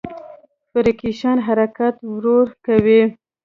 فریکشن 0.71 1.37
حرکت 1.47 1.95
ورو 2.11 2.37
کوي. 2.65 3.01